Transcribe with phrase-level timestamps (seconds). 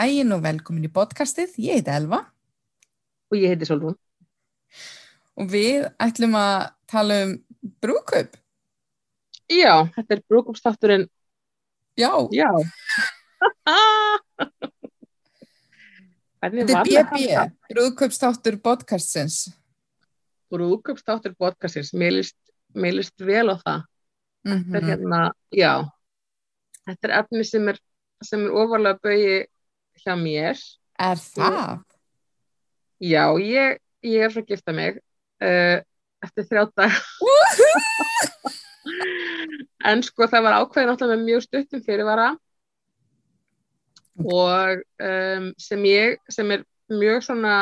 [0.00, 1.58] daginn og velkomin í podcastið.
[1.60, 2.22] Ég heiti Elva.
[3.28, 3.98] Og ég heiti Solrún.
[5.36, 7.34] Og við ætlum að tala um
[7.84, 8.38] brúköp.
[9.50, 11.04] Já, þetta er brúköpstátturinn.
[12.00, 12.12] Já.
[12.32, 12.48] Já.
[16.40, 17.20] þetta er BB,
[17.74, 19.50] brúköpstáttur podcastins.
[20.48, 23.86] Brúköpstáttur podcastins, mér líst, vel á það.
[24.48, 25.72] Mm Þetta er hérna, já.
[26.88, 27.76] Þetta er efni sem er,
[28.24, 29.40] sem er ofalega bauði
[30.04, 30.58] hjá mér.
[31.00, 31.78] Er það?
[33.00, 34.98] Já, ég, ég er svo að gifta mig
[35.40, 35.78] uh,
[36.24, 36.92] eftir þrjá dag.
[39.90, 42.30] en sko það var ákveðin alltaf með mjög stuttum fyrirvara
[44.20, 47.54] og um, sem ég, sem er mjög svona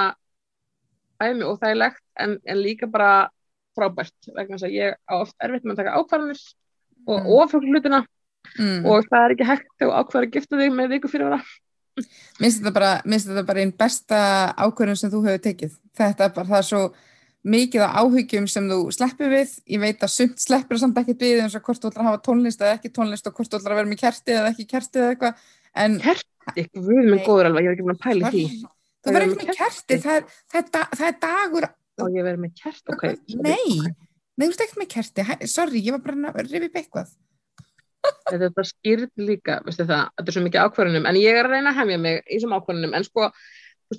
[1.23, 3.29] æmi og þægilegt en, en líka bara
[3.79, 6.43] frábært vegna þess að ég á oft erfitt með að taka ákvarðanir
[7.09, 7.29] og Mm.
[7.39, 8.03] ofrúklu hlutina
[8.59, 8.85] Mm.
[8.89, 11.39] og það er ekki hægt þegar ákvarði að gifta þig með viku fyrirvara.
[12.39, 14.23] Minnst þetta bara, bara einn besta
[14.57, 15.77] ákvörðun sem þú hefur tekið.
[15.99, 16.83] Þetta er bara það er svo
[17.49, 19.55] mikið á áhyggjum sem þú sleppur við.
[19.75, 22.25] Ég veit að sumt sleppur samt ekkert við eins og hvort þú ætlar að hafa
[22.27, 25.03] tónlist eða ekki tónlist og hvort þú ætlar að vera með kerti eða ekki kerti
[25.03, 25.47] eða eitthvað.
[25.79, 26.01] En
[26.49, 27.25] Kerti, guð minn Nei.
[27.27, 28.45] góður alveg, ég er ekki búin að pæla í því.
[29.05, 31.67] þú verður ekki með kerti, það er, það er, það er dagur.
[31.99, 33.05] Og ég verður með kerti, ok.
[33.45, 33.65] Nei,
[34.39, 35.27] þú ert ekkert með kerti.
[35.51, 37.13] Sorry, ég var bara að rifja upp eitthvað.
[38.29, 41.71] Þetta er bara skýrt líka, þetta er svo mikið ákvarðunum, en ég er að reyna
[41.73, 43.31] að hefja mig í þessum ákvarðunum, en sko,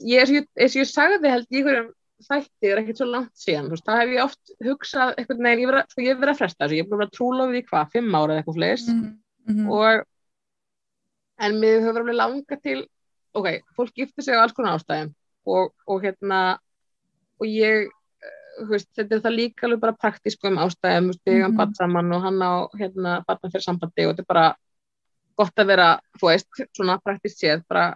[0.05, 1.89] ég, eins og ég, sagði held í einhverjum
[2.29, 5.79] þætti er ekkert svo langt síðan, veist, það hef ég oft hugsað eitthvað, ég verið,
[5.81, 8.15] að- sko, ég hef verið að fresta þessu, ég að vera trúlofið í hvað, fimm
[8.19, 9.69] ára eða eitthvað fleis, Mm -hmm.
[9.71, 10.05] og,
[11.39, 12.79] en mér hefur alveg langað til,
[13.33, 15.13] ok, fólk giftir sig á alls konar ástæðum,
[15.47, 16.59] og, og hérna,
[17.39, 17.89] og ég,
[18.67, 22.13] veist, þetta er það líka alveg bara praktískum ástæðum, þú veist, ég hann batt saman
[22.13, 24.47] og hann á, hérna, batna fyrir sambandi og þetta er bara
[25.39, 25.87] gott að vera,
[26.19, 27.93] þú veist, svona praktist séð, bara,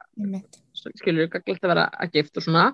[0.95, 2.69] skilur, gætt að vera að gift og svona,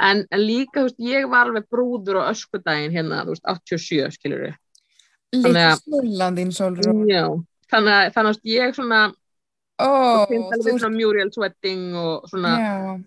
[0.00, 4.10] en, en líka, þú veist, ég var alveg brúður á öskudaginn hérna, þú veist, 87,
[4.18, 4.52] skilur
[5.32, 7.06] Þannig að- snúlandin, Solrún.
[7.08, 7.24] Já,
[7.72, 9.00] þannig að, þannig að ég svona,
[9.80, 13.00] Ó, og finnst alveg svona muriel's wedding og svona, Já,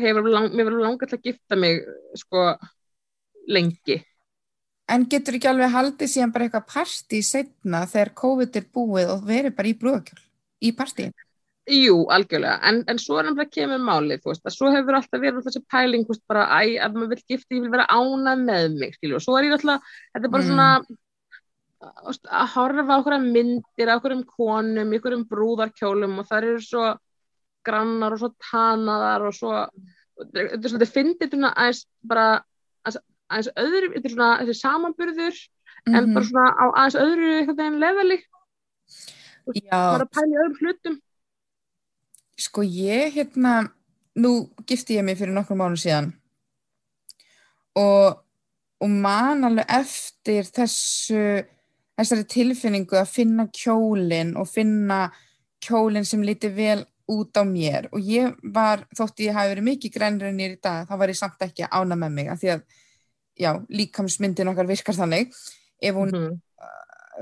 [0.00, 1.82] hefur lang, mér verður langað til að gifta mig,
[2.16, 2.46] sko,
[3.48, 4.02] lengi.
[4.88, 9.22] en getur ekki alveg haldið síðan bara eitthvað partí setna þegar COVID er búið og
[9.24, 10.18] verið bara í brúðakjól,
[10.60, 11.14] í partíin.
[11.64, 15.22] Jú, algjörlega, en, en svo er bara kemur málið, þú veist, að svo hefur alltaf
[15.22, 18.42] verið þessi pæling, þú veist, bara, æ, að maður vil gifta, ég vil vera ánað
[18.44, 20.50] með mig, skilju, og svo er ég alltaf, þetta er bara Mm.
[20.50, 20.68] svona,
[22.28, 26.84] að horfa á okkur myndir, á okkur konum, í okkur brúðarkjólum og það eru svo
[27.64, 29.64] grannar og svo tanaðar og svo,
[30.36, 32.42] er þetta finnir þetta aðeins bara,
[33.30, 35.38] aðeins, öðru, þetta er svona, þessi samanburður,
[35.86, 36.14] en Mhm.
[36.14, 38.18] bara svona á aðeins öðru einhvern veginn leveli,
[39.54, 41.00] Já, bara í öðrum hlutum.
[42.38, 43.70] sko ég hérna,
[44.16, 46.12] nú gifti ég mig fyrir nokkrum mánu síðan
[47.76, 48.20] og,
[48.80, 51.44] og man alveg eftir þessu,
[51.98, 55.08] þessari tilfinningu að finna kjólinn og finna
[55.64, 59.94] kjólinn sem liti vel út á mér og ég var, þótti ég hafi verið mikið
[59.98, 62.62] grænrunir í dag, þá var ég samt ekki ána með mig af því að,
[63.38, 65.32] já, líkamsmyndin okkar virkar þannig
[65.82, 66.40] ef hún Mhm.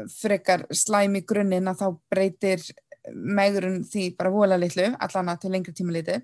[0.08, 2.62] frekar slæm í grunninn að þá breytir
[3.14, 6.22] megrun því bara vola litlu allan að til lengri tíma liti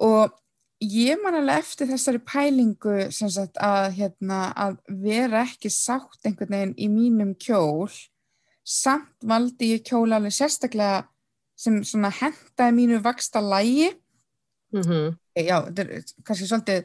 [0.00, 0.32] og
[0.82, 6.50] ég man alveg eftir þessari pælingu sem sagt að, hérna, að vera ekki sátt einhvern
[6.50, 7.90] veginn í mínum kjól
[8.64, 11.06] samt valdi ég kjól alveg sérstaklega
[11.58, 13.92] sem svona hentaði mínu vaksta lægi
[14.72, 15.16] Mhm.
[15.36, 16.84] já, þetta er kannski svolítið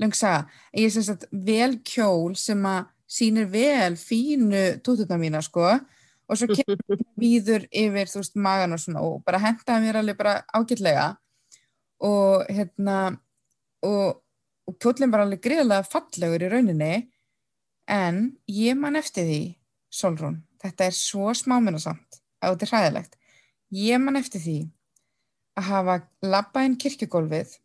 [0.00, 5.66] löngsaga, en ég syns að vel kjól sem að sýnir vel fínu tótutna mína sko.
[6.30, 10.18] Og svo kemur víður yfir þú veist magan og svona og bara hentaði mér alveg
[10.18, 11.06] bara ágætlega.
[12.06, 12.98] Og hérna
[13.84, 14.20] og,
[14.68, 16.92] og kjólinn var alveg greiðlega fallegur í rauninni.
[17.90, 19.40] En ég man eftir því
[19.90, 23.16] Solrún, þetta er svo smáminnasamt að þetta er hræðilegt.
[23.74, 24.58] Ég man eftir því
[25.58, 27.56] að hafa labbað inn kirkjugólfið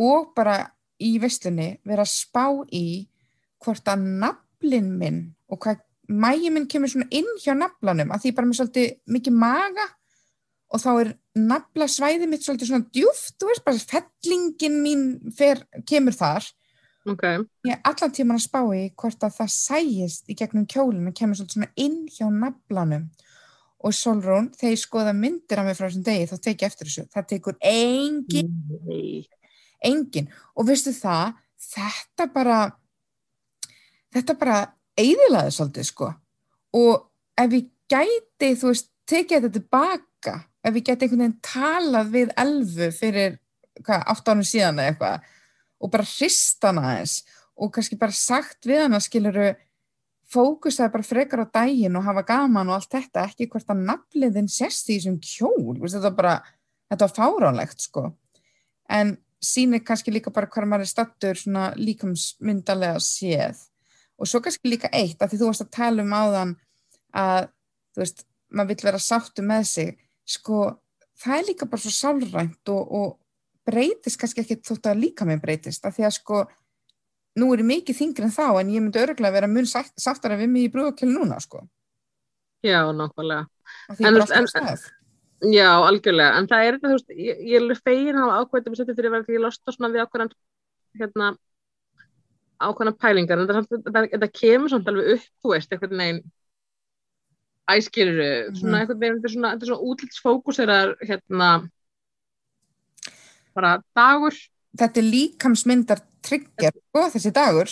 [0.00, 3.06] og bara í veslunni vera að spá í
[3.60, 5.80] hvort að naflin minn og hvað
[6.10, 9.86] mægi minn kemur svona inn hjá naflanum að því bara með svolítið mikið maga
[10.70, 15.04] og þá er naflasvæði mitt svolítið svona djúft, þú veist bara fellingin mín
[15.36, 16.46] fer, kemur þar.
[17.08, 17.24] Ok,
[17.64, 21.16] ég er allan tíman að spá í hvort að það sæjist í gegnum kjólinn og
[21.16, 23.08] kemur svolítið svona inn hjá naflanum.
[23.80, 26.90] Og Solrún, þegar ég skoða myndir af mig frá þessum degi þá tek ég eftir
[26.90, 28.50] þessu, það tekur engin.
[29.86, 30.28] Engin.
[30.56, 31.34] Og veistu það,
[31.70, 32.60] þetta bara
[34.14, 34.60] þetta bara
[34.98, 36.12] eigðilaði svolítið sko.
[36.76, 36.94] Og
[37.40, 42.32] ef ég gæti þú veist, tekið þetta tilbaka ef við getum einhvern veginn talað við
[42.38, 43.36] elfu fyrir
[43.80, 45.28] hvað, átt ánum síðan eða eitthvað
[45.80, 47.16] og bara hrista hana aðeins
[47.60, 49.48] og kannski bara sagt við hana skiluru
[50.30, 54.50] fókusaði bara frekar á daginn og hafa gaman og allt þetta, ekki hvert að nafliðin
[54.52, 56.34] sérst í þessum kjól, þetta var bara
[56.90, 58.04] þetta var fáránlegt sko.
[58.90, 63.62] En sýnir kannski líka bara hvað maður er stattur svona líkamsmyndalega séð.
[64.20, 66.54] Og svo kannski líka eitt að því þú varst að tala um áðan
[67.16, 67.48] að
[67.94, 69.90] þú veist, maður vill vera sáttu með sig.
[70.28, 70.60] Sko,
[71.18, 75.42] það er líka bara svo sálrænt og, og breytist kannski ekki þótt að líka með
[75.46, 75.88] breytist.
[75.88, 76.44] Af því að sko,
[77.40, 80.52] nú er ég mikið þingri en þá en ég myndi öruglega vera mun sáttara við
[80.52, 81.64] mig í brúðakjölu núna sko.
[82.60, 83.46] Já, nákvæmlega.
[83.96, 84.90] En- en- stað
[85.40, 88.98] Já, algjörlega, en það er þetta, þú veist, ég, ég er fegin á ákveðum setið
[88.98, 90.32] fyrir að vera því ég losta svona við ákveðan,
[91.00, 91.28] hérna,
[92.60, 96.20] ákveðan pælingar, en þetta, þetta, þetta kemur samt alveg upp, þú veist, einhvern veginn,
[97.72, 98.28] æskiluru,
[98.58, 98.80] svona Mhm.
[98.82, 101.50] einhvern veginn, þetta er svona, er svona útlitsfókuserar, hérna,
[103.54, 104.36] bara dagur,
[104.76, 107.70] þetta er líkamsmyndar tryggjar sko, þessi dagur.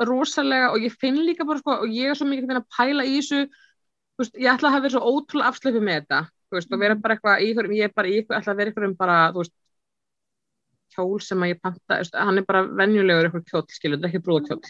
[0.00, 3.20] Rosalega, og ég finn líka bara, sko, og ég er svo mikið að pæla í
[3.20, 6.74] þessu, þú veist, ég ætla að hafa verið svo ótrúlega afsleipið með þetta, þú veist,
[6.74, 8.86] og vera bara eitthvað í ykkur, ég er bara í ykkur, ætla að vera ykkur
[8.88, 9.56] um bara, þú veist,
[10.94, 14.62] kjól sem að ég panta, veist, hann er bara venjulegur ykkur kjól, skilur, ekki brúðakjól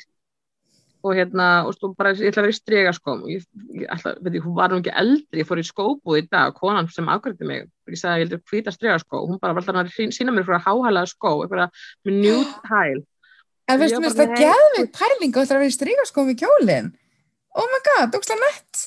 [1.00, 4.18] og hérna, og og bara ég ætla að vera í strega skóm, ég, ég ætla,
[4.20, 7.08] veit ég, hún var nú ekki eldri, ég fór í skóbúð í dag, konan sem
[7.08, 10.12] afgrætti mig, ég sagði að ég heldur hvita strega skó, hún bara valda hann að
[10.12, 13.00] sína mér fyrir að háhælaða skó, eitthvað með nude hæl,
[13.64, 16.92] en veistu mér bara, það geðveit pæling og þetta að vera í stríkaskóm í kjólin
[17.56, 18.84] oh my god, ógslag nett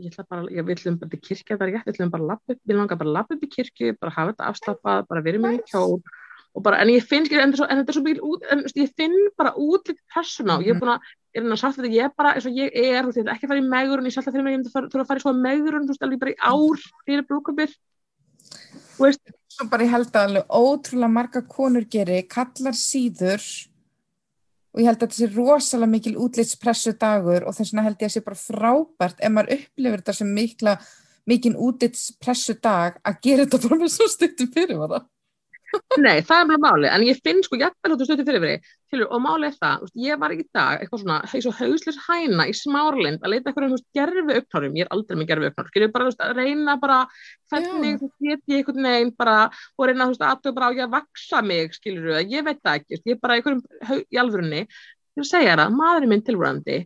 [0.00, 2.14] ég ætla bara, ég vil um bara til kirkja það er rétt, ég ætla um
[2.14, 5.24] bara lappa upp, ég langar bara lappa upp í kirkju, bara hafa þetta afslappað, bara
[5.26, 6.00] verið með kjól
[6.50, 9.52] og bara, en ég finn, en, þetta er svo- mikil út, en ég finn bara
[9.54, 12.34] útlíkt persóna og ég er búin að, ég er að sagt þetta, ég er bara
[12.34, 14.32] eins og ég er, þú veist, ég ætla ekki að fara í megurinn, ég það
[14.34, 16.40] fyrir mig, ég myndi þurfa að fara í svo megurinn, þú veist, alveg bara í
[16.50, 17.76] ár fyrir brúkabir,
[18.96, 23.46] þú veist, svo bara ég held að alveg ótrúlega marga konur geri, kallar síður
[24.70, 28.10] og ég held að þetta sé rosalega mikil útlitspressu dagur og þess vegna held ég
[28.10, 30.76] að sé bara frábært ef maður upplifir þetta sem mikla
[31.30, 35.02] mikinn útlitspressu dag að gera þetta bara með svo stuttum fyrirvara
[36.00, 39.04] Nei, það er bara máli, en ég finn sko jafnvel þú stötu fyrir fyrir, til
[39.04, 41.98] og máli er það, þú veist, ég var í dag eitthvað svona, heis og hauslis
[42.06, 45.70] hæna í smárlind að leita eitthvað um gerfi uppnárum, ég er aldrei með gerfi uppnárum,
[45.70, 46.98] skilur bara þú veist, að reyna bara
[47.52, 50.84] hvernig þú get ég einhvern veginn bara og reyna þú veist að bara á ég
[50.86, 53.62] að vaksa mig, skilur þú, ég veit það ekki, þú ég er bara einhverjum
[54.00, 54.64] í alvörunni,
[55.20, 56.80] að segja það, maðurinn minn tilvörandi,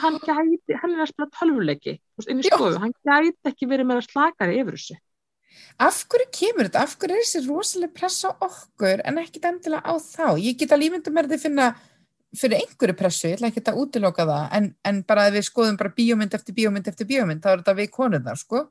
[0.00, 3.68] hann gæti, hann er að spila tölvuleiki, þú veist, inn í stofu, hann gæti ekki
[3.70, 5.00] verið með að slakari yfir þessu.
[5.80, 9.82] Af hverju kemur þetta, af hverju er þessi rosalega pressa á okkur en ekki endilega
[9.86, 10.26] á þá?
[10.40, 11.70] Ég get að límynda mér þið finna
[12.36, 15.80] fyrir einhverju pressu, ég ætla ekki að útiloka það en, en bara að við skoðum
[15.80, 18.68] bara bíómynd eftir bíómynd eftir bíómynd, þá er þetta við konurnar sko.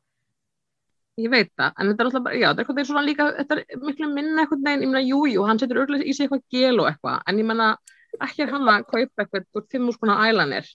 [1.19, 3.57] Ég veit það, en þetta er alltaf bara, já, þetta er eitthvað svona líka, þetta
[3.57, 6.45] er miklu minna eitthvað neginn, ég meina, jú, jú, hann setur örgulega í sig eitthvað
[6.55, 7.67] gel og eitthvað, en ég meina,
[8.23, 10.71] ekki hann að kaupa eitthvað, úr skona ælanir,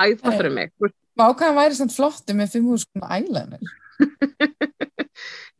[0.00, 3.72] æðfattur mig, þú veist, Vákaðan væri samt flottu með 5.000 skona ælanir.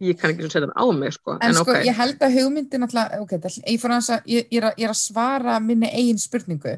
[0.02, 2.24] Ég kann ekki svona setja hann á mig, sko, En, en, sko, ok, ég held
[2.26, 5.58] að hugmyndin alltaf, ok, það, ég, að, ég, ég, er að, ég er að svara
[5.62, 6.74] minni eigin spurningu.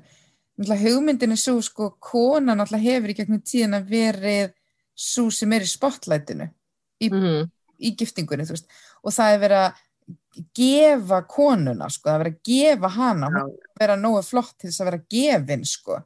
[0.60, 4.54] Alltaf hugmyndin er svo, sko, konan alltaf hefur í gegnum tíðan að verið
[4.94, 6.48] svo sem er í spotlightinu,
[7.02, 7.50] í, mhm,
[7.82, 8.46] í giftingunni.
[9.04, 9.82] Og það er verið að
[10.54, 14.82] gefa konuna, sko, það er verið að gefa hana, að vera nógu flott til þess
[14.82, 16.00] að vera gefin, sko.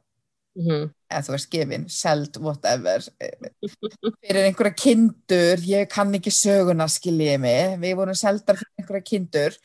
[0.59, 3.03] Mhm, eða þú veist gefin, seld, whatever.
[3.19, 9.59] Fyrir einhverja kindur ég kann ekki söguna skiljiði mig, við vorum seldar fyrir einhverja kindur.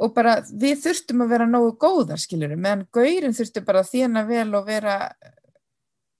[0.00, 4.24] Og bara við þurftum að vera nógu góðar skiljiði, meðan gaurin þurftum bara að þjána
[4.28, 4.96] vel og vera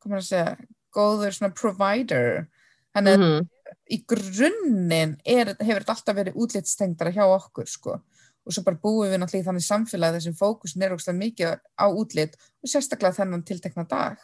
[0.00, 0.56] komur að segja,
[0.94, 2.46] góður svona provider.
[2.96, 3.50] Þannig að mhm,
[3.90, 8.00] í grunninn hefur þetta alltaf verið útlitstengdara hjá okkur sko
[8.46, 11.86] og svo bara búum við náttúrulega í þannig samfélagi þessum fókusin er ógstlega mikið á
[11.88, 14.18] útlit og sérstaklega þennan tiltekna dag.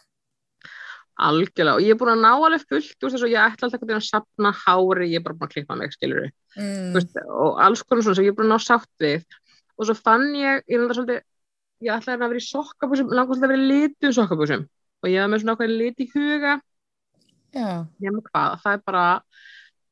[1.27, 3.85] Algjörlega, og ég er búin að ná alveg fullt, veist, þess að ég ætla alltaf
[3.89, 6.91] að sapna hári, ég er bara búin að klippa mig, skilur mm.
[6.93, 9.25] þú veist, og alls konar svona sem ég er búin að ná sátt við.
[9.77, 11.25] Og svo fann ég, ég er alltaf svolítið
[11.85, 14.65] ég ætlaði að vera í sokkabúsum langast að vera í litum sokkabúsum.
[15.05, 16.55] Og ég var með svona ákveðin lit í huga.
[17.57, 17.69] Já,
[18.03, 19.05] nema hvað, það er bara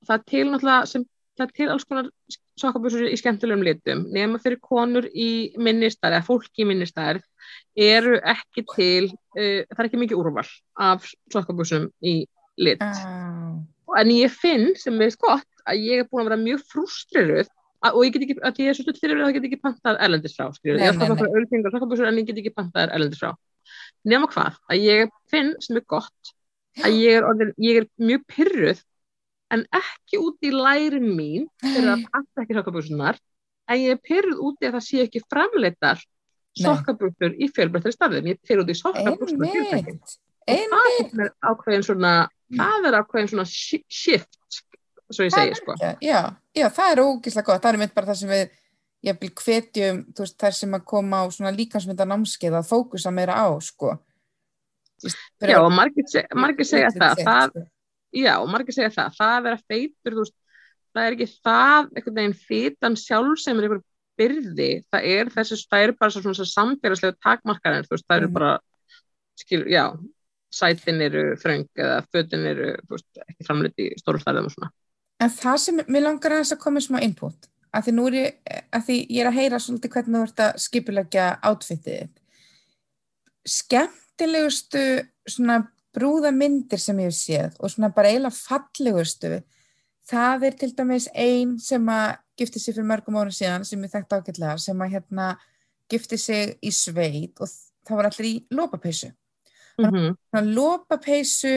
[0.05, 1.05] það er til náttúrulega sem,
[1.39, 2.11] það til alls konar
[2.61, 7.23] sokkabúsur í skemmtilegum litum nema fyrir konur í minnistæri eða fólki í minnistæri
[7.75, 10.47] eru ekki til, uh, það er ekki mikið úrval
[10.79, 12.25] af sokkabúsum í
[12.57, 12.83] lit.
[12.83, 13.59] Ah.
[13.99, 17.49] en ég finn sem er gott að ég er búin að vera mjög frústriruð
[17.85, 19.61] að- og ég get ekki, að ég er svo stutt fyrir að ég get ekki
[19.63, 22.55] pantað erlendis frá, skilur, Nei, ég er það fyrir ölfingar sokkabúsur en ég get ekki
[22.55, 23.35] pantað erlendis frá.
[24.05, 26.35] Nema hvað, að ég finn sem er gott
[26.83, 28.83] að ég er, orðin, ég er mjög pyrruð
[29.55, 33.21] en ekki út í lærin mín fyrir að passa ekki sokkabúsunar
[33.71, 36.03] en ég er pyrruð út í að það sé ekki framleitar
[36.61, 39.41] sokkabúsur í fjölbreyttari starfum, ég er pyrruð út í sokkabúsur
[39.75, 40.19] einmitt,
[40.71, 42.13] það er ákveðin svona
[42.55, 44.39] það er ákveðin svona shi- shift
[45.15, 45.75] svo ég segi sko.
[46.05, 46.21] Já,
[46.57, 48.61] já, það er ógislega gott, það er mitt bara það sem við
[49.05, 53.49] vil hvetjum, veist, þær sem að koma á svona líkansmynda námskeið að fókusa meira á,
[53.61, 53.91] sko.
[55.45, 57.65] Já og margir, seg, margir segja það, það sko.
[58.15, 60.37] Já margir segja það, það að vera feitur þú veist,
[60.95, 63.83] það er ekki það einhvern veginn fitan sjálf sem er einhver
[64.21, 68.35] byrði, það er þessi er bara svona, svona samfélagslegu takmarkarinn þú veist, það eru Mhm.
[68.35, 68.53] bara
[69.37, 69.85] skil, já,
[70.55, 74.71] sætin eru þröng eða fötin eru, þú veist, ekki framleitt í stóru stærðum og svona
[75.21, 78.15] En það sem mér langar aðeins að koma með smá input, að því nú er
[78.15, 78.35] ég,
[78.75, 82.19] að því ég er að heyra svolítið hvernig þú ert að skipulegja outfitið þitt.
[83.47, 84.83] Skemmtilegustu
[85.29, 85.59] svona
[85.95, 89.41] brúðamyndir sem ég hef séð og svona bara eiginlega fallegustu,
[90.11, 93.93] það er til dæmis ein sem að gifti sig fyrir mörgum árum síðan sem ég
[93.93, 95.35] þekkt ágætlega, sem að hérna
[95.91, 97.51] gifti sig í sveit og
[97.87, 99.13] það var allir í lópapeysu
[99.79, 100.17] mm -hmm.
[100.31, 101.55] svona lopapeysu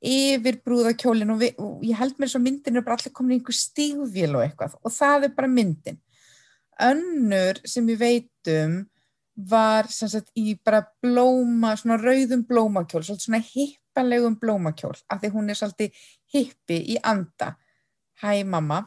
[0.00, 3.56] yfir brúðakjólin og, og ég held mér svo myndin er bara allir komin í einhver
[3.56, 5.98] stígvél og eitthvað og það er bara myndin.
[6.78, 8.86] Önnur sem ég veitum
[9.38, 15.50] var sem sagt í bara blóma, svona rauðum blómakjól svona hippalegum blómakjól af því hún
[15.52, 16.04] er svolítið
[16.34, 17.54] hippi í anda.
[18.18, 18.82] Hæ mamma,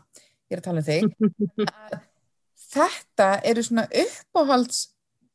[0.52, 1.68] ég er að tala um þig.
[1.72, 2.02] Að
[2.74, 4.82] þetta eru svona uppáhalds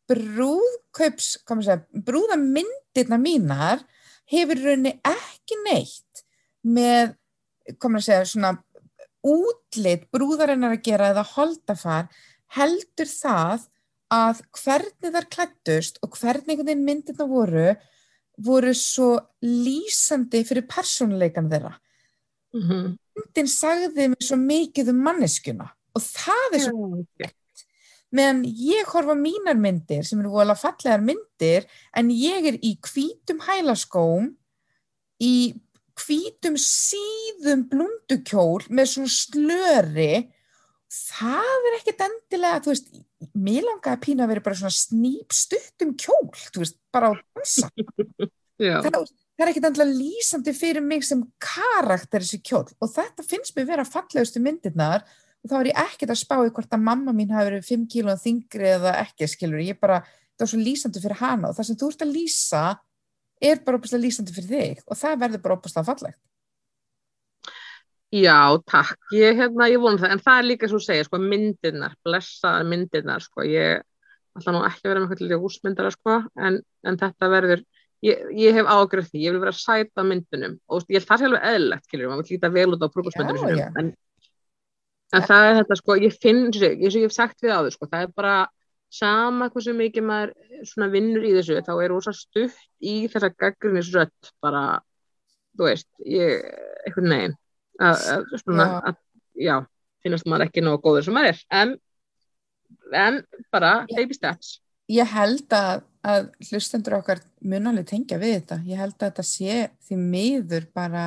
[0.07, 3.83] brúðkaups, hvað maður segja, brúðamyndirna mínar
[4.31, 6.23] hefur í rauninni ekki neitt
[6.67, 7.17] með,
[7.73, 8.53] hvað maður segja, svona
[9.27, 12.13] útlit brúðarinnar að gera eða holdafar
[12.55, 13.67] heldur það
[14.13, 17.71] að hvernig þar klættust og hvernig veginn myndirna voru
[18.47, 21.73] voru svo lýsandi fyrir persónuleikan þeirra.
[22.55, 22.97] Mm -hmm.
[23.17, 27.31] Myndin sagði mér svo mikið um manneskjuna og það er svo okay.
[28.13, 31.65] meðan ég horfa mínar myndir sem eru vola fallegar myndir
[31.97, 34.37] en ég er í hvítum hælaskóm
[35.21, 35.55] í
[35.97, 40.13] hvítum síðum blundukjól með svona slöri
[40.97, 42.91] það er ekkert endilega þú veist,
[43.37, 47.13] mér langaði að pína að vera bara svona snýp stuttum kjól þú veist, bara á
[47.17, 47.71] dansa.
[48.57, 48.87] Það,
[49.37, 52.63] það er ekkert endilega lýsandi fyrir mig sem karakter þessi kjól.
[52.81, 56.53] Og þetta finnst mér vera fallegustu myndirnar og þá er ég ekkert að spá í
[56.57, 60.01] hvort að mamma mín hafi verið 5 kílóðan þingri eða ekki, skilur, ég bara
[60.37, 62.63] það var svo lýsandi fyrir hana og það sem þú ert að lýsa
[63.51, 66.21] er bara opast lýsandi fyrir þig og það verður bara opast að fallegt
[68.17, 71.19] Já, takk, ég, hérna, ég vona það, en það er líka svo að segja, sko,
[71.21, 73.83] myndirnar, blessaðar myndirnar, sko, ég
[74.37, 76.17] ætla nú ekki að vera með eitthvað til húsmyndara, sko,
[76.49, 77.65] en, en þetta verður,
[78.07, 80.59] ég, ég hef ágrið því, ég vil vera sæta myndunum.
[80.71, 83.41] Og ég held það sé alveg eðlilegt, skilur, maður vil líta vel út á prófusmyndunum
[83.41, 83.69] Já, sinum, já.
[83.81, 83.87] en,
[85.17, 87.91] en það er þetta, sko, ég finn, eins og ég hef sagt við áður, sko,
[87.91, 88.37] það er bara
[88.97, 90.31] sama hversu mikið maður
[90.69, 94.31] svona vinnur í þessu, þá er rosa stutt í þessa gaggrinnisrött,
[97.81, 98.79] að, svona, Já.
[98.91, 98.97] að,
[99.47, 99.57] já,
[100.03, 101.75] finnast maður ekki nógu góður sem maður er, en,
[102.93, 103.21] en
[103.53, 104.61] bara baby steps.
[104.93, 108.61] Ég held að, að hlustendur okkar munalið tengja við þetta.
[108.69, 109.57] Ég held að þetta sé
[109.89, 111.07] því miður bara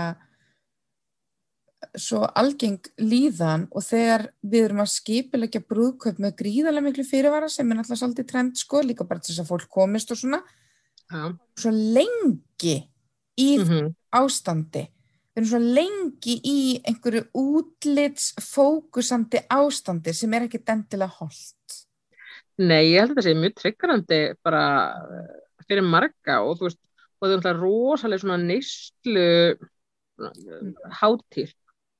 [1.95, 7.69] svo algeng líðan og þegar við erum að skipilegja brúðkaup með gríðarlega miklu fyrirvara sem
[7.71, 10.41] er náttúrulega svolítið trend sko, líka bara til þess að fólk komist og svona,
[11.07, 11.23] Já.
[11.57, 12.77] svo lengi
[13.39, 13.95] í Mm -hmm.
[14.11, 14.87] ástandi.
[15.39, 16.57] Við erum svo lengi í
[16.89, 21.77] einhverju útlits fókusandi ástandi sem er ekki dendilega holdt.
[22.59, 24.63] Nei, ég held að þetta sé mjög tryggrandi bara
[24.99, 29.23] eh, fyrir marga og þú veist, og það er alltaf rosalega svona neyslu
[30.99, 31.53] hátíð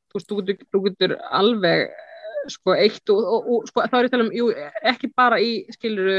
[0.09, 3.95] þú veist, þú getur, þú getur alveg eh, sko eitt og, og, og sko, þá
[3.99, 4.49] er ég að tala um, jú,
[4.91, 6.17] ekki bara í skiluru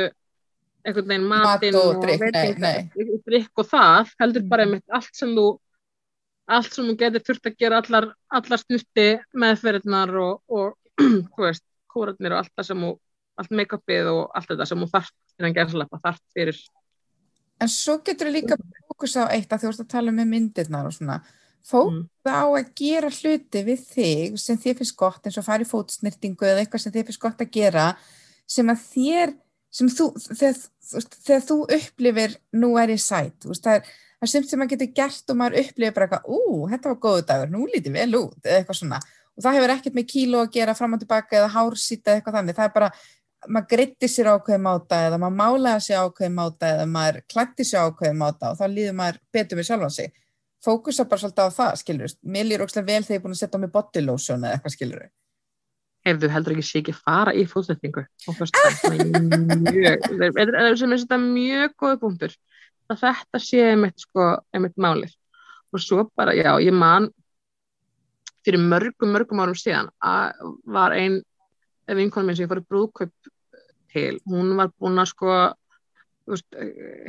[0.87, 4.71] einhvern veginn matinn og drykk, veitinga- nei, drykk og það, heldur bara Mhm.
[4.79, 5.47] einmitt allt sem þú
[6.57, 9.07] allt sem þú getur þurft að gera allar, allar snutti
[9.45, 10.76] meðferðnar og, og
[11.35, 12.92] þú veist, kórarnir og allt það sem þú
[13.40, 16.61] allt make-upið og allt þetta sem þú þarft innan gerðslepa, þarft fyrir
[17.61, 18.57] En svo getur við líka
[18.88, 21.19] fókusa á eitt að þú ert að tala með myndirnar og svona.
[21.61, 22.33] Fókusa Mm.
[22.33, 26.47] á að gera hluti við þig sem þér finnst gott eins og fara í fótsnýrtingu
[26.49, 27.85] eða eitthvað sem þér finnst gott að gera
[28.49, 29.35] sem að þér,
[29.71, 30.07] sem þú,
[30.40, 30.57] þegar,
[30.88, 34.45] þú þegar þú upplifir nú er ég sæt, þú veist, það er, það er sem
[34.45, 37.62] sem maður getur gert og maður upplifir bara eitthvað, ú, þetta var góðu dagur, nú
[37.71, 38.99] lítið vel út eða eitthvað svona.
[39.37, 42.37] Og það hefur ekkert með kíló að gera fram og tilbaka eða hársýta eða eitthvað
[42.37, 42.91] þannig, það er bara
[43.49, 47.87] maður greitti sér ákveðum máta eða maður málaði sér ákveðum máta eða maður klætti sér
[47.89, 50.12] ákveðum máta og þá líður maður betur með sjálfan sig.
[50.61, 53.41] Fókusa bara svolítið á það, skilur mér líður ógslag vel þegar ég er búin að
[53.41, 55.09] setja á mig body lotion eða eitthvað, skilur
[56.00, 57.73] Ef þú heldur ekki sé ekki fara í fyrst
[61.09, 62.37] það er mjög góð punktur
[62.90, 65.14] að þetta sé einmitt sko, einmitt málið
[65.70, 67.09] og svo bara, já, ég man
[68.44, 71.20] fyrir mörgum, mörgum árum síðan að var einn
[71.87, 73.30] vinkonum minn sem ég fór í brúðkaup
[73.90, 75.35] til, hún var búin að sko
[76.30, 76.49] veist,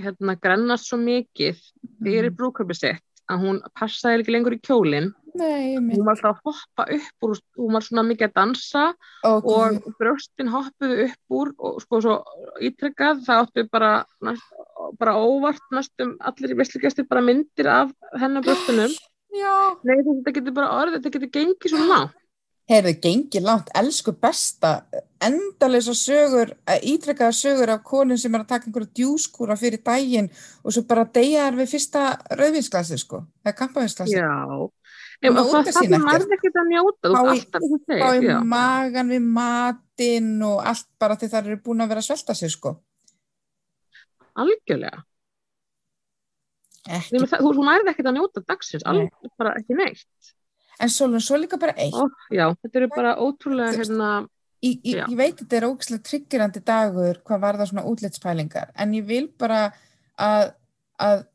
[0.01, 1.59] hérna grennast svo mikið
[2.01, 2.37] fyrir mm.
[2.37, 5.11] brúköpið sitt að hún passaði ekki lengur í kjólinn.
[5.39, 8.81] Nei, hún var alltaf að hoppa upp úr hún var svona mikið að dansa
[9.23, 9.77] okay.
[9.79, 12.15] og bröstin hoppuði upp úr og sko svo
[12.59, 13.91] ítrykkað það áttu bara,
[14.27, 14.49] næst,
[14.99, 18.91] bara óvart næstum allir í visslugjastir bara myndir af hennar bröstinum
[19.31, 22.17] Nei, þetta getur bara orðið, þetta getur gengið svo langt
[22.71, 24.71] heyrðu, gengið langt, elsku besta,
[25.21, 26.53] endalisa sögur,
[26.87, 30.29] ítrekkaða sögur af konun sem er að taka einhverja djúskúra fyrir daginn
[30.63, 32.05] og svo bara deyjar við fyrsta
[32.39, 34.17] rauðvinsklasi, sko, eða kampavinsklasi.
[34.17, 34.31] Já,
[35.21, 37.13] það er það sem maður ekki að njóta.
[37.91, 42.09] Bá í magan við matinn og allt bara því það eru búin að vera að
[42.09, 42.75] svelta sig, sko.
[44.41, 45.05] Algjörlega.
[46.89, 47.19] Ekki.
[47.29, 50.31] Þú, þú nærði ekki að njóta dagsins, alveg bara ekki neitt
[50.81, 51.95] en Solon, svo líka bara eitt.
[51.95, 54.09] Ó, Já, þetta eru bara ótrúlega hérna,
[54.63, 58.73] ég, ég, ég veit að þetta er ógislega triggerandi dagur hvað var það svona útlitspælingar
[58.81, 59.63] en ég vil bara
[60.17, 60.53] að,
[61.01, 61.25] að,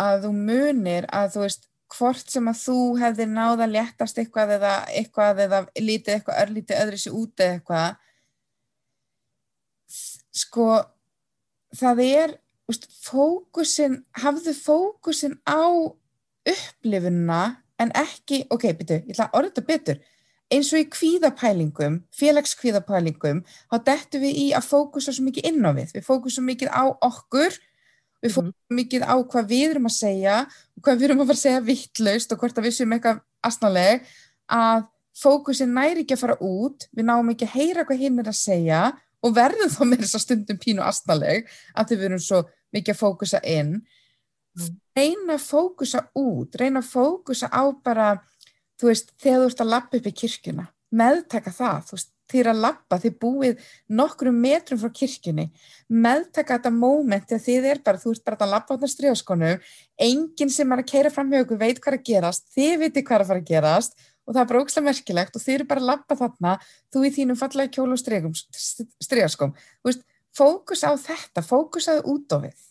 [0.00, 4.74] að þú munir að þú veist hvort sem að þú hefðir náða léttast eitthvað eða
[4.94, 7.88] eitthvað eða lítið eitthvað örlítið öðru sér út eða eitthvað
[10.40, 10.68] sko
[11.80, 12.36] það er
[12.70, 15.66] úst, fókusin, hafðu fókusin á
[16.50, 17.42] upplifunna
[17.80, 20.00] en ekki, ok, betur, ég ætla að orða þetta betur,
[20.50, 25.70] eins og í kvíðapælingum, félagskvíðapælingum, þá dettum við í að fókusa svo mikið inn á
[25.76, 27.58] við, við fókusum mikið á okkur,
[28.20, 28.78] við fókusum mm.
[28.80, 30.38] mikið á hvað við erum að segja
[30.80, 34.08] hvað við erum að fara að segja vittlaust og hvort að við séum eitthvað asnaleg,
[34.50, 34.88] að
[35.20, 38.40] fókusin næri ekki að fara út, við náum ekki að heyra hvað hinn er að
[38.40, 38.82] segja
[39.20, 42.42] og verðum þá með þess að stundum pínu asnaleg að við erum svo
[42.74, 43.74] mikið að fókusa inn.
[44.96, 48.12] Reyna að fókusa út, reyna að fókusa á bara,
[48.80, 52.40] þú veist, þegar þú ert að lappa upp í kirkuna, meðtaka það, þú veist, þið
[52.40, 55.48] er að lappa, þið búið nokkrum metrum frá kirkjunni,
[55.90, 59.50] meðtaka þetta móment þegar þið er bara, þú ert bara að lappa á þetta stríðaskonu,
[60.06, 63.04] enginn sem er að keira fram hjá okkur veit hvað er að gerast, þið viti
[63.06, 65.68] hvað er að fara að gerast og það er bara ógslag merkilegt og þið eru
[65.72, 66.56] bara að lappa þarna,
[66.92, 68.02] þú í þínum fallega kjólu og
[69.02, 70.04] stríðaskom, þú veist,
[70.36, 72.69] fókus á þetta, fókus á það út á við.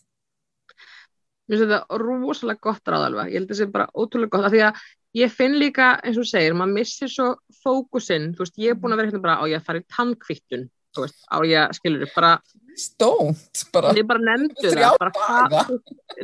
[1.50, 4.54] Mér finnst þetta rosalega gott ráð alveg, ég held að sé bara ótrúlega gott, af
[4.54, 4.82] því að
[5.18, 7.30] ég finn líka, eins og segir, maður missir svo
[7.64, 9.88] fókusinn, þú veist, ég er búin að vera hérna bara á ég að fara í
[9.96, 12.34] tannkvittun, þú veist, á ég, skilur þið, bara...
[12.80, 13.94] Stónt, bara...
[13.98, 15.74] Ég bara nefndu það, bara hvað,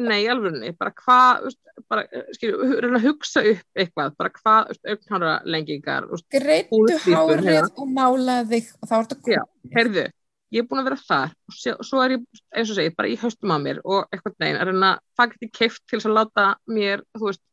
[0.05, 1.47] nei, alveg, bara hvað,
[1.89, 2.03] bara,
[2.38, 6.05] skilur, reyna að hugsa upp eitthvað, bara hvað, auknára lengingar,
[6.38, 7.73] Greittu hárið hérna.
[7.81, 9.33] og málaði þig og þá ertu að.
[9.33, 9.41] Já,
[9.73, 10.05] heyrðu,
[10.53, 13.17] ég er búin að vera þar og svo, er ég, eins og segi, bara í
[13.19, 17.29] höstum á mér og eitthvað neginn er hérna fagti keift til að láta mér, þú
[17.29, 17.43] veist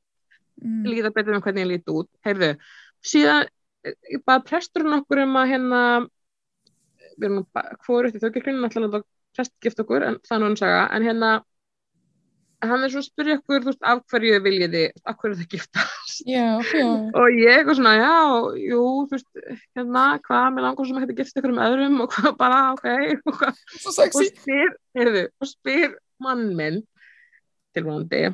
[0.60, 0.82] mm.
[0.88, 2.50] líða betur með hvernig ég líti út heyrðu,
[3.12, 3.48] síðan
[4.12, 5.80] ég bara prestur nokkur um að hérna
[7.16, 9.02] við erum nú hvorið því þau ekki hvernig náttúrulega
[9.32, 11.32] prestgift okkur en það er nú einn saga, en hérna
[12.62, 15.48] hann er svo að spyrja okkur, þú veist, af hverju viljið þið, af hverju þið
[15.54, 16.20] giftast?
[16.28, 16.86] Já, já.
[17.18, 18.14] og ég og svona, já,
[18.62, 19.42] jú, þú veist,
[19.76, 22.86] hérna hvað, mér langar sem að hætti giftast ykkur um öðrum og hvað bara, ok
[23.16, 26.80] og, hvað, og spyr, heyrðu, og spyr mann minn
[27.76, 28.32] tilvægandi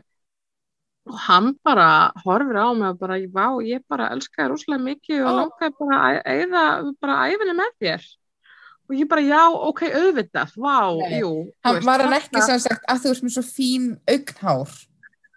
[1.09, 5.25] og hann bara horfir á mig og bara, vá, ég bara elska þér úslega mikið
[5.25, 6.65] og langar bara að eða
[7.01, 8.09] bara æfinni með þér
[8.89, 11.19] og ég bara, já, ok, auðvitað, vá, Nei.
[11.21, 11.33] jú.
[11.67, 14.77] Hann var hann ekki sem sagt að þú erst með svo fín augnhár?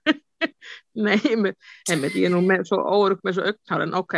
[1.05, 1.57] Nei, einmitt,
[1.91, 4.17] einmitt, ég er nú með svo órug með svo augnhár, en ok,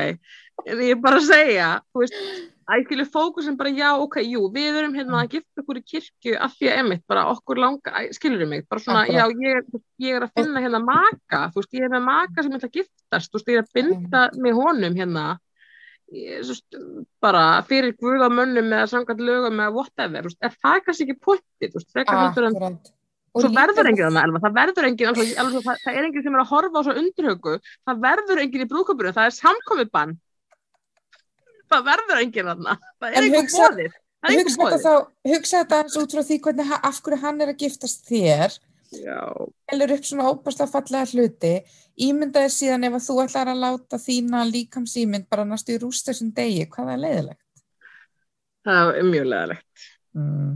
[0.67, 2.19] en ég er bara að segja, þú veist,
[2.63, 5.85] að ég fylgja fókusin bara, já, ok, jú, við erum hérna að gifta okkur í
[5.93, 9.73] kirkju af því að einmitt, bara okkur langa, skilur ég mig, bara svona, já, ég,
[10.03, 12.77] ég er að finna hérna maka, þú veist, ég er með maka sem er að
[12.77, 15.25] giftast, þú veist, ég er að binda með honum hérna,
[16.13, 16.67] Just,
[17.23, 21.77] bara fyrir guða mönnum eða samkvæmt lögum eða whatever, er það kannski ekki pottið
[23.33, 25.31] og svo verður enginn þannig það verður enginn það,
[25.81, 29.15] það er enginn sem er að horfa á svo undurhaugu það verður enginn í brúköpunum,
[29.15, 30.13] það er samkomiðbann
[31.73, 33.91] það verður enginn þannig það er enginn bóðir
[35.33, 38.53] hugsa þetta út frá því hvernig, af hverju hann er að giftast þér
[39.71, 41.53] helur upp svona óbærslega fallega hluti
[42.07, 46.33] ímyndaði síðan ef að þú ætlar að láta þína líkamsýmynd bara næstu í rúst þessum
[46.35, 47.63] degi, hvað er leiðilegt?
[48.63, 50.51] Það er mjög leiðilegt mm.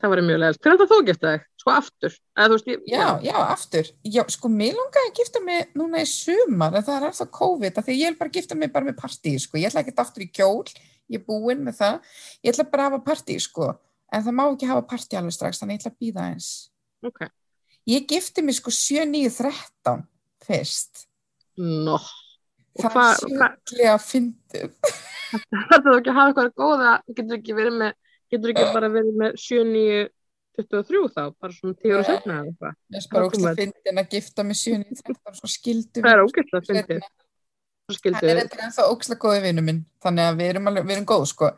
[0.00, 1.50] það var mjög leiðilegt hvernig er það þú giftað þig?
[1.60, 3.90] sko aftur eða þú veist, ég, Já, já, aftur.
[4.06, 7.76] Já, sko, mér langaði að gifta mig núna í sumar, en það er alltaf COVID,
[7.76, 9.60] af því ég vil bara gifta mig bara með partí, sko.
[9.60, 10.70] Ég ætla ekki aftur í kjól,
[11.10, 12.14] ég er búinn með það.
[12.40, 13.68] Ég ætla bara að hafa partí, sko.
[14.10, 16.48] En það má ekki hafa partí alveg strax, þannig ég ætla að býða eins.
[17.06, 17.20] ok,
[17.88, 20.04] Ég gifti mig sko 7-9-13
[20.44, 21.06] fyrst.
[21.56, 21.98] nó.
[22.80, 24.76] Það er sjúklega fyndið.
[25.30, 27.96] þetta þú ekki að hafa eitthvað góða, getur ekki verið með
[28.30, 30.08] getur ekki bara verið með 7, 9
[30.60, 33.58] 23 þá, bara svona 10 ára setna eða eitthvað, Mér er bara Það kom ógæslega
[33.60, 37.04] fyndin að gifta mig 7-9-13 svo skildum það er fyndið.
[37.90, 40.86] Svo Hann skildu er eitthvað ennþá ógæslega góði vinnu minn, þannig að við erum, alveg,
[40.86, 41.50] við erum góð, sko.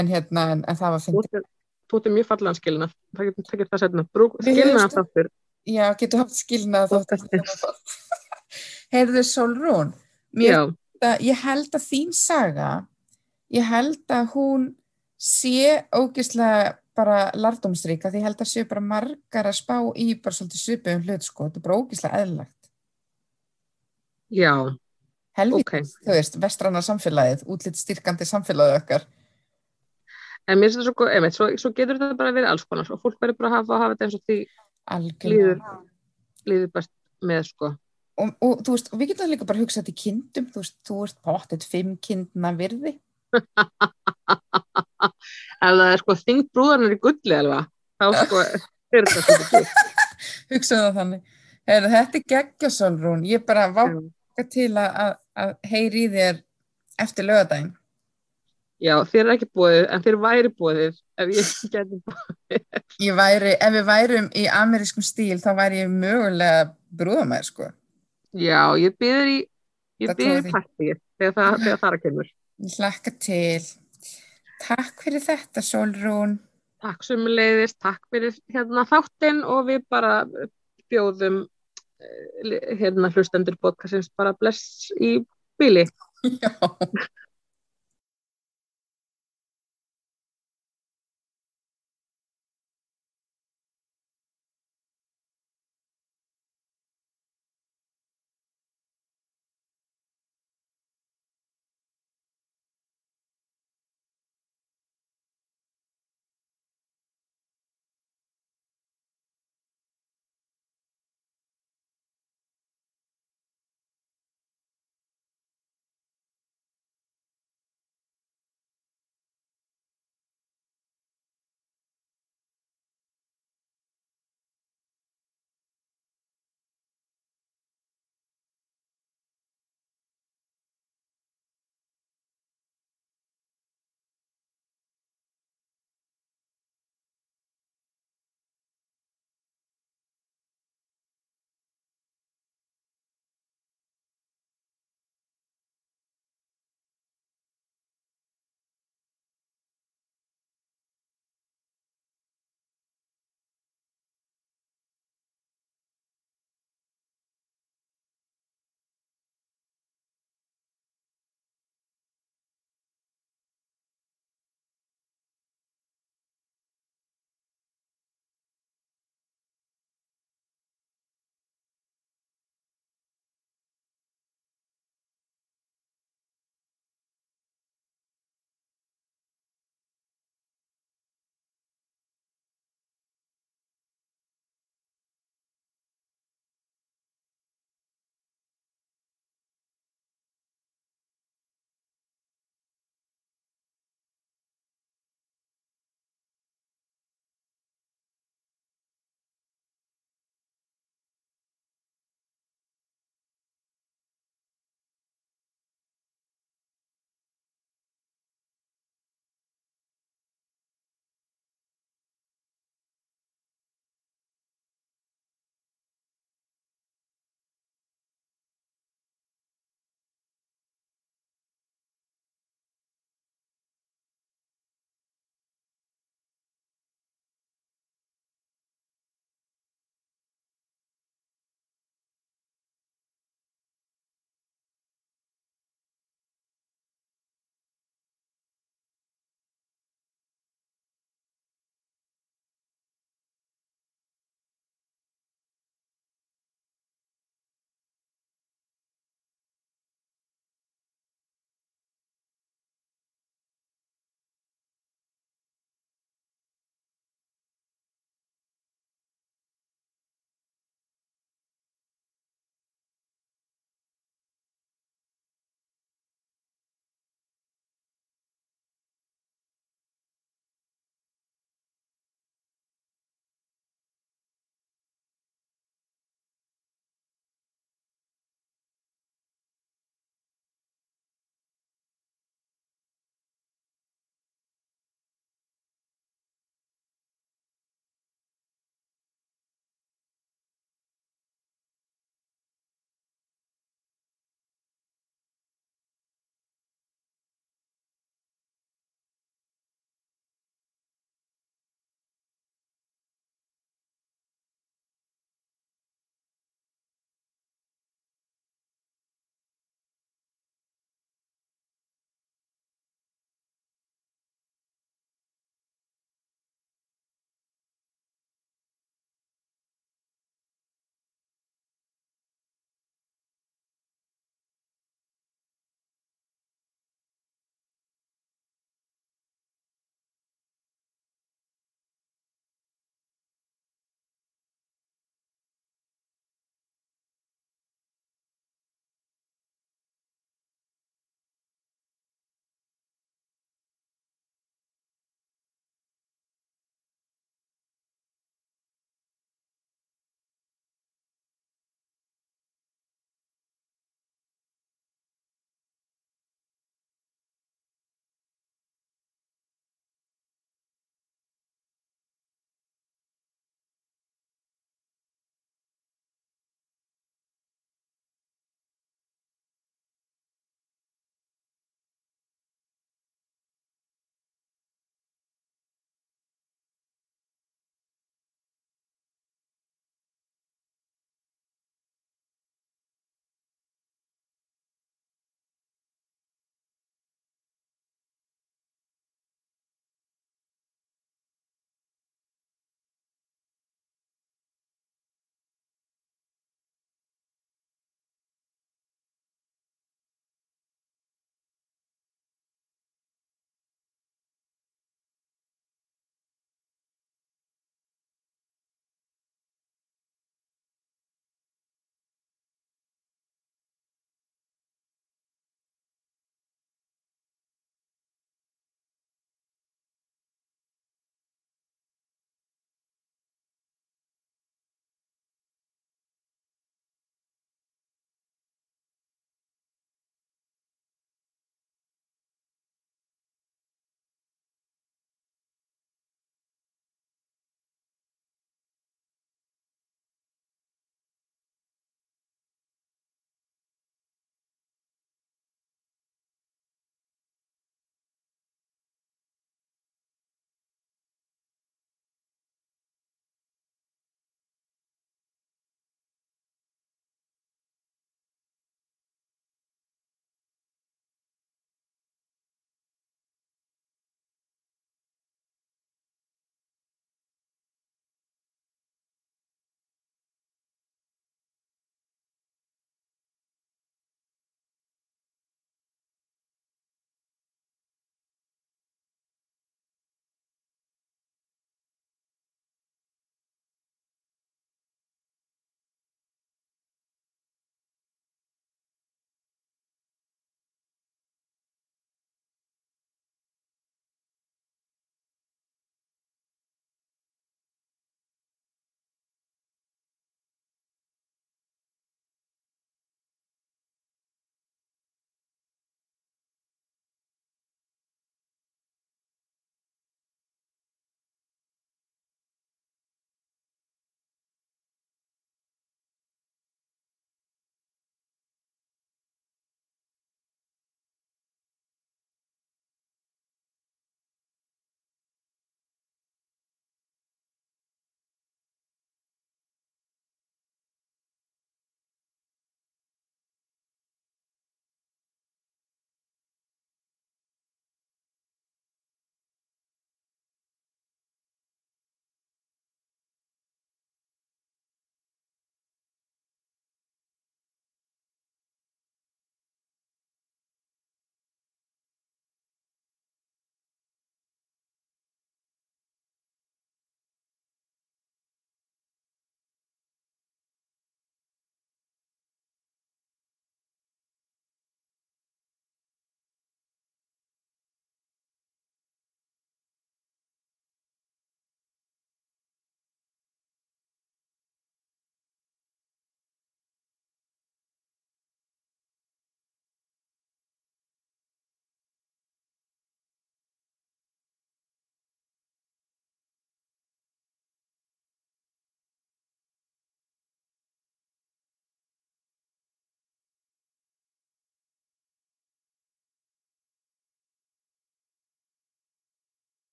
[0.00, 1.48] En hérna, en, en það var fyndið.
[1.98, 5.30] Ert mjög fallegan skilna það getur það, setna, Brúk, Við skilna höfum- þáttur.
[5.66, 7.00] Já, getur haft skilnað Þú
[7.64, 7.96] þátt.
[8.94, 9.90] Heyrðu Solrún,
[11.20, 12.70] ég held að þín saga,
[13.54, 14.64] ég held að hún
[15.20, 20.34] sé ógislega bara lardómsríka, því ég held að sé bara margar að spá í bara
[20.36, 22.70] svolítið svipum hlut, sko, þetta er bara ógislega eðlilegt.
[24.30, 24.54] já,
[25.38, 26.02] Helvítið, ok.
[26.04, 29.04] þú veist, vestranna samfélagið, útlitt styrkandi samfélagið okkar.
[30.48, 33.02] En mér finnst þetta svo, einmitt, svo, svo getur þetta bara verið alls konar og
[33.02, 34.40] fólk verður bara að hafa, hafa þetta eins og því
[34.96, 35.76] Algjörlega.
[36.48, 36.92] líður best
[37.26, 37.74] með sko
[38.20, 40.96] Og, og þú veist, og við getum líka bara hugsað til kindum, þú veist, þú
[41.06, 42.92] ert pottet fimm kindna virði.
[45.64, 47.68] ef það er sko þingd brúðarnir í gulli alveg
[48.00, 48.42] þá sko
[48.98, 49.74] er þetta gitt.
[50.50, 51.36] Hugsaðu þannig.
[51.70, 55.12] Heyrðu, þetta er geggja Solrún, ég bara váka til að, að,
[55.44, 56.40] að heyri í þér
[57.04, 57.72] eftir lögadaginn.
[58.80, 60.80] Já, þér er ekki búið en þér væri búið
[61.20, 62.64] ef ég geti búið
[63.00, 66.64] Ég væri, ef við værum í amerískum stíl, þá væri ég mögulega
[67.00, 67.68] brúðamæður, sko.
[68.36, 69.38] já, ég byður í
[70.04, 70.90] ég trúi í partí
[71.20, 73.62] þegar það, þegar það er að kemur Ég hlakka til.
[74.60, 76.34] Takk fyrir þetta, Solrún.
[76.84, 80.18] takk sömuleiðis, takk fyrir hérna þáttinn og við bara
[80.92, 81.38] bjóðum
[82.04, 85.22] eh, hérna hlustendur podcastins bara bless í
[85.60, 85.86] bíli
[86.42, 86.52] Já.